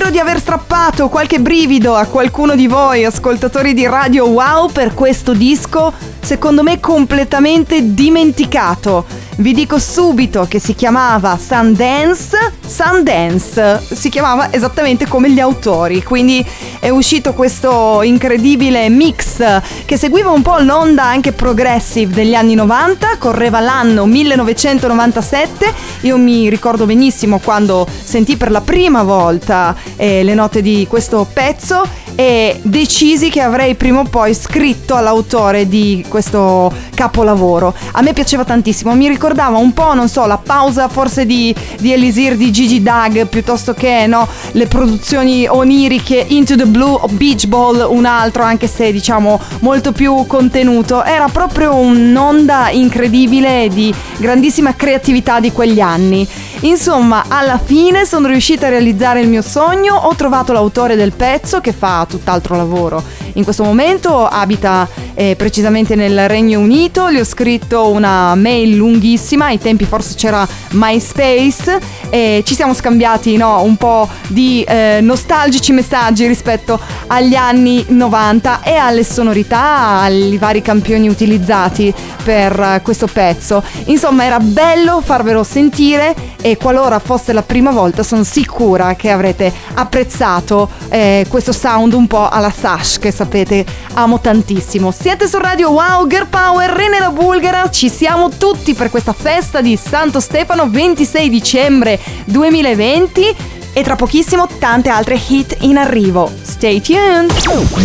Spero 0.09 0.11
di 0.11 0.19
aver 0.19 0.41
strappato 0.41 1.09
qualche 1.09 1.39
brivido 1.39 1.95
a 1.95 2.07
qualcuno 2.07 2.55
di 2.55 2.67
voi, 2.67 3.05
ascoltatori 3.05 3.75
di 3.75 3.87
Radio 3.87 4.27
Wow, 4.29 4.71
per 4.71 4.95
questo 4.95 5.35
disco, 5.35 5.93
secondo 6.21 6.63
me 6.63 6.81
completamente 6.81 7.95
dimenticato. 7.95 9.05
Vi 9.37 9.53
dico 9.53 9.79
subito 9.79 10.47
che 10.49 10.59
si 10.59 10.75
chiamava 10.75 11.39
Sundance. 11.39 12.53
Sundance 12.67 13.83
si 13.93 14.09
chiamava 14.09 14.53
esattamente 14.53 15.07
come 15.07 15.31
gli 15.31 15.41
autori, 15.41 16.03
quindi 16.03 16.45
è 16.81 16.89
uscito 16.89 17.33
questo 17.33 18.03
incredibile 18.03 18.89
mix 18.89 19.61
che 19.85 19.97
seguiva 19.97 20.31
un 20.31 20.43
po' 20.43 20.59
l'onda 20.59 21.05
anche 21.05 21.33
progressive 21.33 22.15
degli 22.15 22.35
anni 22.35 22.55
90, 22.55 23.17
correva 23.19 23.61
l'anno 23.61 24.07
1997, 24.07 25.73
io 26.03 26.17
mi 26.17 26.49
ricordo 26.49 26.87
benissimo 26.87 27.39
quando 27.39 27.87
sentì 27.89 28.37
per 28.37 28.51
la 28.51 28.61
prima 28.61 29.03
volta 29.03 29.75
eh, 29.97 30.23
le 30.23 30.35
note 30.35 30.63
di 30.63 30.87
questo 30.89 31.27
pezzo 31.33 31.87
e 32.21 32.59
decisi 32.63 33.31
che 33.31 33.41
avrei 33.41 33.77
prima 33.77 34.01
o 34.01 34.03
poi 34.03 34.35
scritto 34.35 34.97
all'autore 34.97 35.69
di 35.69 36.05
questo 36.09 36.73
capolavoro. 36.93 37.73
A 37.93 38.03
me 38.03 38.13
piaceva 38.13 38.45
tantissimo, 38.45 38.93
mi 38.97 39.07
ricordava 39.07 39.57
un 39.59 39.73
po', 39.73 39.95
non 39.95 40.09
so, 40.09 40.27
la 40.27 40.37
pausa 40.37 40.89
forse 40.89 41.25
di, 41.25 41.55
di 41.79 41.93
Elisir 41.93 42.37
di 42.37 42.51
Gigi 42.51 42.83
Dag 42.83 43.29
piuttosto 43.29 43.73
che 43.73 44.07
no, 44.09 44.27
le 44.51 44.67
produzioni 44.67 45.47
oniriche 45.47 46.27
Into 46.31 46.57
the 46.57 46.67
Blue 46.67 46.99
o 47.03 47.07
Beach 47.07 47.47
Ball, 47.47 47.87
un 47.89 48.05
altro 48.05 48.43
anche 48.43 48.67
se 48.67 48.91
diciamo 48.91 49.41
molto 49.61 49.93
più 49.93 50.27
contenuto. 50.27 51.05
Era 51.05 51.29
proprio 51.29 51.77
un'onda 51.77 52.71
incredibile 52.71 53.69
di 53.73 53.95
grandissima 54.17 54.75
creatività 54.75 55.39
di 55.39 55.53
quegli 55.53 55.79
anni. 55.79 56.27
Insomma, 56.61 57.25
alla 57.29 57.59
fine 57.59 58.05
sono 58.05 58.27
riuscita 58.27 58.67
a 58.67 58.71
realizzare 58.71 59.21
il 59.21 59.29
mio 59.29 59.43
sogno, 59.43 59.95
ho 59.95 60.15
trovato 60.17 60.53
l'autore 60.53 60.97
del 60.97 61.13
pezzo 61.13 61.61
che 61.61 61.73
fa 61.73 62.05
tutt'altro 62.09 62.57
lavoro. 62.57 63.01
In 63.35 63.45
questo 63.45 63.63
momento 63.63 64.27
abita 64.27 64.89
eh, 65.19 65.35
precisamente 65.35 65.97
nel 65.97 66.29
Regno 66.29 66.61
Unito, 66.61 67.11
gli 67.11 67.19
ho 67.19 67.25
scritto 67.25 67.91
una 67.91 68.37
mail 68.37 68.77
lunghissima, 68.77 69.47
ai 69.47 69.59
tempi 69.59 69.85
forse 69.85 70.15
c'era 70.15 70.47
MySpace 70.71 71.81
e 72.09 72.45
ci 72.47 72.55
siamo 72.55 72.73
scambiati 72.73 73.37
no, 73.37 73.61
un 73.63 73.77
po' 73.77 74.09
di 74.29 74.63
eh, 74.63 75.01
nostalgici 75.03 75.73
messaggi 75.73 76.25
rispetto 76.29 76.79
agli 77.09 77.35
anni 77.35 77.85
90 77.89 78.63
e 78.63 78.77
alle 78.77 79.03
sonorità, 79.03 80.03
ai 80.03 80.37
vari 80.39 80.63
campioni 80.63 81.09
utilizzati 81.09 81.93
per 82.23 82.61
eh, 82.61 82.81
questo 82.83 83.09
pezzo. 83.09 83.61
Insomma, 83.87 84.25
era 84.25 84.39
bello 84.39 85.01
farvelo 85.01 85.43
sentire 85.43 86.15
e 86.41 86.57
qualora 86.57 87.01
fosse 87.01 87.33
la 87.33 87.43
prima 87.43 87.73
volta 87.73 88.05
sono 88.05 88.23
sicura 88.23 88.95
che 88.95 89.11
avrete 89.11 89.53
apprezzato 89.75 90.71
eh, 90.91 91.27
questo 91.29 91.51
sound 91.51 91.93
un 91.95 92.07
po' 92.07 92.29
alla 92.29 92.53
Sash 92.53 92.99
che 92.99 93.11
sapete 93.11 93.67
amo 93.95 94.21
tantissimo. 94.21 94.93
Siete 95.09 95.27
su 95.27 95.39
Radio 95.39 95.71
Wow 95.71 96.07
Girl 96.07 96.27
Power 96.27 96.69
Rene 96.69 96.99
la 96.99 97.09
Bulgara, 97.09 97.71
ci 97.71 97.89
siamo 97.89 98.29
tutti 98.29 98.75
per 98.75 98.91
questa 98.91 99.15
festa 99.15 99.63
di 99.63 99.75
Santo 99.75 100.21
Stefano 100.21 100.69
26 100.69 101.31
dicembre 101.31 101.99
2020 102.27 103.37
e 103.73 103.83
tra 103.83 103.97
pochissimo 103.97 104.47
tante 104.59 104.91
altre 104.91 105.19
hit 105.29 105.57
in 105.61 105.79
arrivo. 105.79 106.31
Stay 106.43 106.83
tuned! 106.83 107.33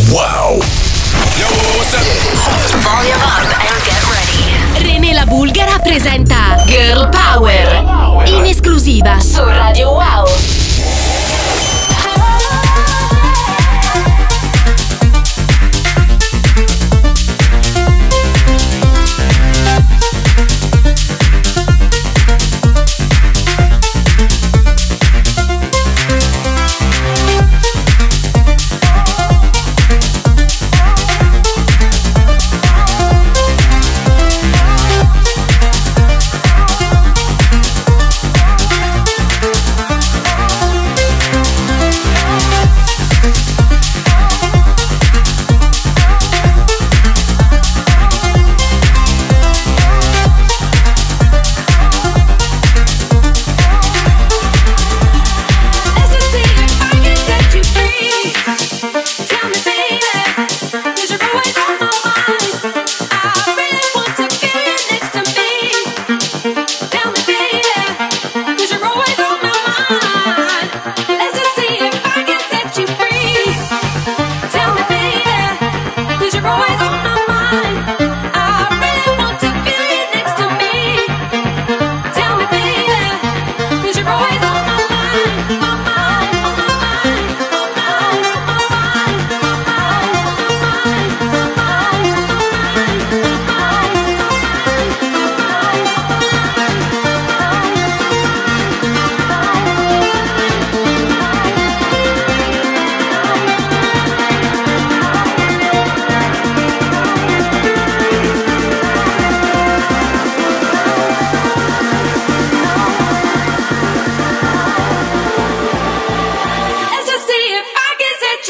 Wow. 0.09 0.61
René 4.79 5.13
la 5.13 5.25
Bulgara 5.25 5.79
presenta 5.79 6.61
Girl 6.65 7.07
Power 7.07 8.25
in 8.25 8.43
esclusiva 8.43 9.17
su 9.21 9.41
Radio 9.41 9.91
Wow. 9.91 10.62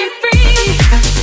You 0.03 0.09
free. 0.19 1.22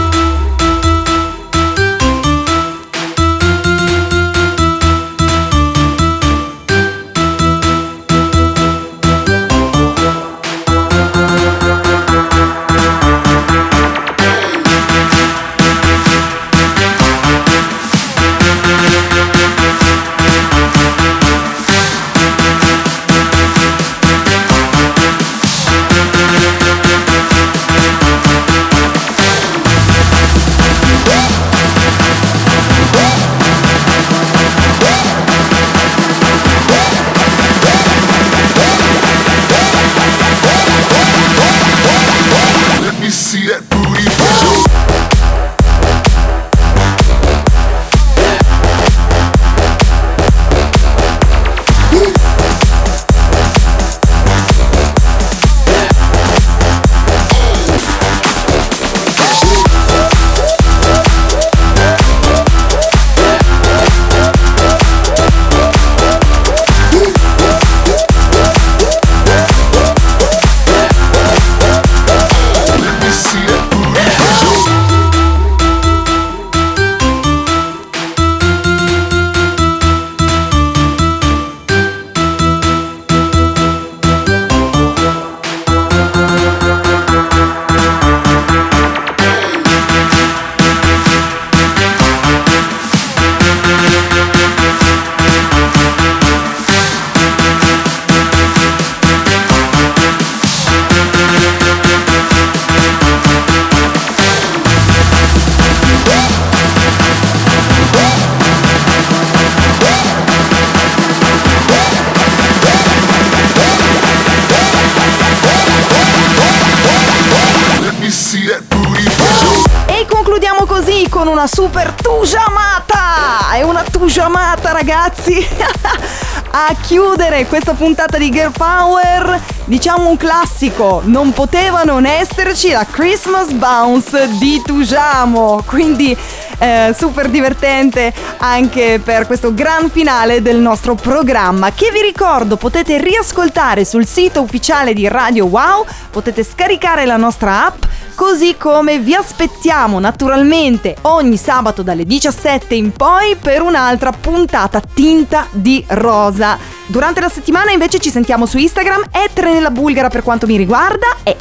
Super 121.61 121.93
tujamata! 121.93 123.51
È 123.53 123.61
una 123.61 123.83
tujamata, 123.83 124.71
ragazzi! 124.71 125.45
A 126.53 126.75
chiudere 126.81 127.45
questa 127.45 127.75
puntata 127.75 128.17
di 128.17 128.31
Girl 128.31 128.51
Power, 128.51 129.39
diciamo 129.65 130.09
un 130.09 130.17
classico, 130.17 131.01
non 131.05 131.31
poteva 131.33 131.83
non 131.83 132.07
esserci 132.07 132.71
la 132.71 132.85
Christmas 132.89 133.51
Bounce 133.51 134.27
di 134.39 134.59
Tujamo, 134.65 135.61
quindi 135.67 136.17
eh, 136.57 136.95
super 136.97 137.29
divertente 137.29 138.11
anche 138.43 138.99
per 139.03 139.27
questo 139.27 139.53
gran 139.53 139.89
finale 139.89 140.41
del 140.41 140.57
nostro 140.57 140.95
programma 140.95 141.71
che 141.71 141.91
vi 141.91 142.01
ricordo 142.01 142.57
potete 142.57 142.97
riascoltare 142.97 143.85
sul 143.85 144.07
sito 144.07 144.41
ufficiale 144.41 144.93
di 144.93 145.07
Radio 145.07 145.45
Wow, 145.45 145.85
potete 146.09 146.43
scaricare 146.43 147.05
la 147.05 147.17
nostra 147.17 147.67
app 147.67 147.83
così 148.15 148.55
come 148.57 148.99
vi 148.99 149.13
aspettiamo 149.15 149.99
naturalmente 149.99 150.95
ogni 151.01 151.37
sabato 151.37 151.81
dalle 151.81 152.05
17 152.05 152.75
in 152.75 152.91
poi 152.91 153.35
per 153.35 153.61
un'altra 153.61 154.11
puntata 154.11 154.79
tinta 154.81 155.47
di 155.51 155.83
rosa. 155.89 156.57
Durante 156.85 157.21
la 157.21 157.29
settimana 157.29 157.71
invece 157.71 157.99
ci 157.99 158.09
sentiamo 158.09 158.45
su 158.45 158.57
Instagram, 158.57 159.05
at 159.11 159.39
Renella 159.39 159.71
Bulgara 159.71 160.09
per 160.09 160.23
quanto 160.23 160.45
mi 160.45 160.57
riguarda 160.57 161.07
e 161.23 161.37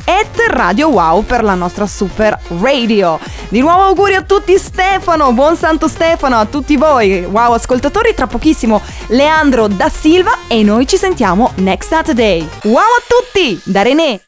Radio 0.48 0.88
Wow 0.88 1.24
per 1.24 1.44
la 1.44 1.54
nostra 1.54 1.86
super 1.86 2.38
radio. 2.60 3.18
Di 3.48 3.60
nuovo 3.60 3.82
auguri 3.82 4.14
a 4.14 4.22
tutti 4.22 4.56
Stefano, 4.58 5.32
buon 5.32 5.56
Santo 5.56 5.86
Stefano 5.86 6.38
a 6.38 6.44
tutti 6.46 6.76
voi, 6.90 7.24
wow 7.24 7.52
ascoltatori, 7.52 8.14
tra 8.14 8.26
pochissimo 8.26 8.82
Leandro 9.08 9.68
da 9.68 9.88
Silva 9.88 10.40
e 10.48 10.64
noi 10.64 10.86
ci 10.88 10.96
sentiamo 10.96 11.52
next 11.56 11.88
Saturday. 11.88 12.46
Wow 12.64 12.78
a 12.78 13.02
tutti, 13.06 13.60
da 13.64 13.82
René! 13.82 14.18